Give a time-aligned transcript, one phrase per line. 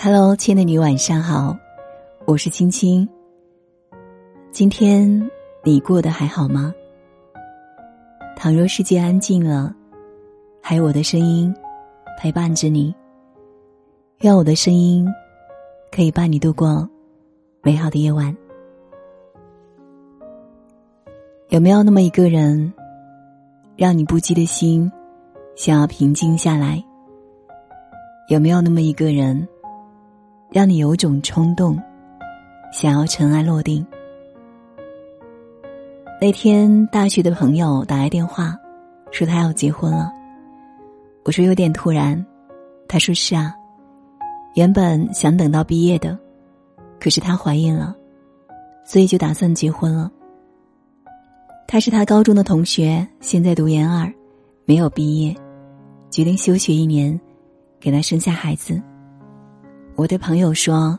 [0.00, 1.58] Hello，亲爱的你，晚上好，
[2.24, 3.06] 我是青青。
[4.52, 5.28] 今天
[5.64, 6.72] 你过得还好吗？
[8.36, 9.74] 倘若世界安静了，
[10.62, 11.52] 还有我的声音
[12.16, 12.94] 陪伴着你，
[14.20, 15.04] 愿我的声音
[15.90, 16.88] 可以伴你度过
[17.60, 18.34] 美好的夜晚。
[21.48, 22.72] 有没有那么一个人，
[23.76, 24.88] 让你不羁的心
[25.56, 26.80] 想要平静下来？
[28.28, 29.48] 有没有那么一个人，
[30.50, 31.80] 让你有种冲动，
[32.72, 33.86] 想要尘埃落定？
[36.20, 38.56] 那天大学的朋友打来电话，
[39.10, 40.10] 说他要结婚了。
[41.24, 42.24] 我说有点突然，
[42.88, 43.54] 他说是啊，
[44.54, 46.18] 原本想等到毕业的，
[46.98, 47.94] 可是她怀孕了，
[48.84, 50.10] 所以就打算结婚了。
[51.66, 54.10] 他是他高中的同学，现在读研二，
[54.64, 55.36] 没有毕业，
[56.10, 57.20] 决定休学一年，
[57.78, 58.82] 给他生下孩子。
[59.98, 60.96] 我对朋友说：“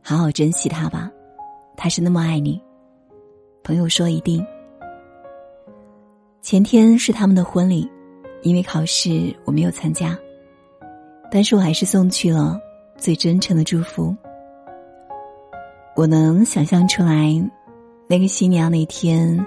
[0.00, 1.10] 好好珍惜他吧，
[1.76, 2.62] 他是那么爱你。”
[3.64, 4.46] 朋友说：“一定。”
[6.40, 7.90] 前天是他们的婚礼，
[8.42, 10.16] 因为考试我没有参加，
[11.28, 12.56] 但是我还是送去了
[12.96, 14.16] 最真诚的祝福。
[15.96, 17.34] 我能想象出来，
[18.06, 19.44] 那个新娘那天。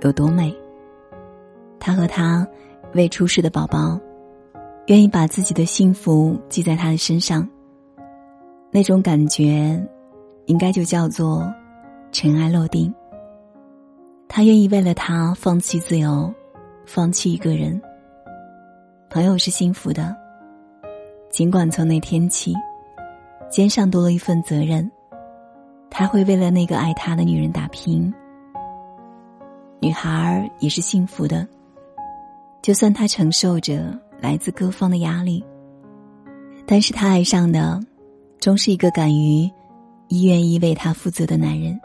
[0.00, 0.52] 有多美？
[1.78, 2.48] 她和她
[2.94, 4.00] 未出世的宝宝，
[4.86, 7.46] 愿意把自己的幸福记在他的身上。
[8.74, 9.78] 那种感觉，
[10.46, 11.52] 应该就叫做
[12.10, 12.92] 尘埃落定。
[14.26, 16.32] 他愿意为了他放弃自由，
[16.86, 17.78] 放弃一个人。
[19.10, 20.16] 朋友是幸福的，
[21.28, 22.54] 尽管从那天起，
[23.50, 24.90] 肩上多了一份责任，
[25.90, 28.10] 他会为了那个爱他的女人打拼。
[29.80, 31.46] 女孩儿也是幸福的，
[32.62, 35.44] 就算她承受着来自各方的压力，
[36.64, 37.78] 但是她爱上的，
[38.42, 39.48] 终是一个敢于、
[40.08, 41.80] 亦愿意为他负责的男人。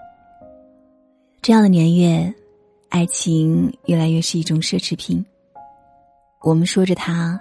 [1.39, 2.33] 这样的年月，
[2.89, 5.23] 爱情越来越是一种奢侈品。
[6.42, 7.39] 我们说着他，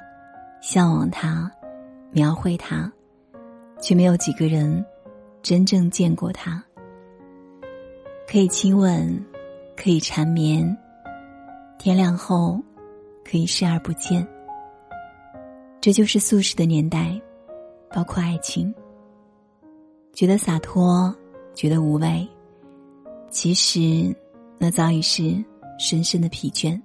[0.60, 1.50] 向往他，
[2.10, 2.92] 描绘他，
[3.80, 4.84] 却没有几个人
[5.42, 6.62] 真正见过他。
[8.28, 9.18] 可以亲吻。
[9.78, 10.74] 可以缠绵，
[11.78, 12.58] 天亮后
[13.22, 14.26] 可以视而不见。
[15.82, 17.20] 这就是素食的年代，
[17.92, 18.74] 包括爱情。
[20.16, 21.14] 觉得洒脱，
[21.54, 22.26] 觉得无畏，
[23.28, 24.16] 其实
[24.56, 25.44] 那早已是
[25.78, 26.80] 深深的疲倦。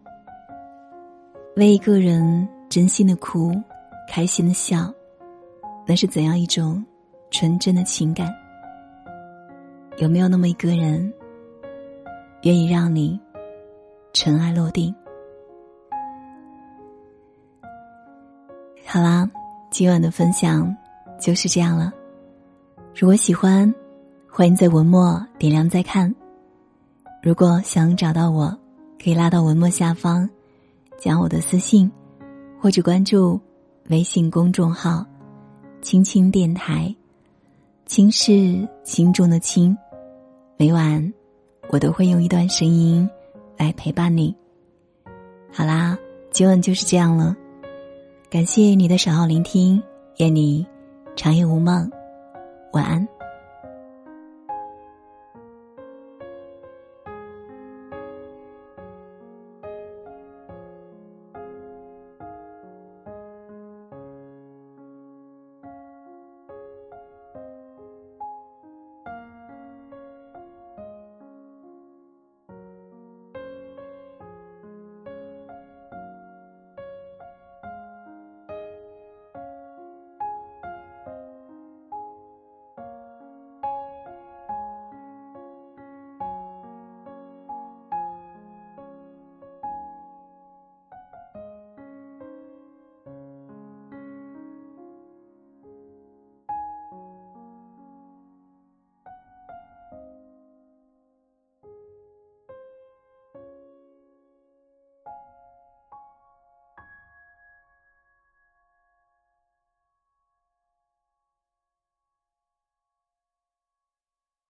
[1.55, 3.53] 为一个人真心的哭，
[4.09, 4.93] 开心的笑，
[5.87, 6.83] 那是怎样一种
[7.29, 8.29] 纯真的情感？
[9.95, 11.13] 有没有那么一个人？
[12.41, 13.17] 愿意让你
[14.11, 14.93] 尘埃落定。
[18.85, 19.25] 好啦，
[19.69, 20.75] 今晚的分享
[21.17, 21.93] 就是这样了。
[22.93, 23.73] 如果喜欢，
[24.29, 26.13] 欢迎在文末点亮再看。
[27.23, 28.55] 如果想找到我，
[29.01, 30.29] 可以拉到文末下方，
[30.99, 31.89] 加我的私信，
[32.59, 33.39] 或者关注
[33.89, 35.05] 微信公众号
[35.81, 36.93] “青青电台”。
[37.87, 39.75] 青是心中的青，
[40.57, 41.11] 每晚。
[41.69, 43.09] 我都会用一段声音
[43.57, 44.35] 来陪伴你。
[45.53, 45.97] 好啦，
[46.29, 47.33] 今晚就是这样了。
[48.29, 49.81] 感谢你的守候聆听，
[50.17, 50.67] 愿你
[51.15, 51.89] 长夜无梦，
[52.71, 53.10] 晚安。